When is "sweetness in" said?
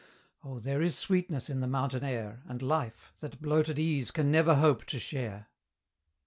0.97-1.59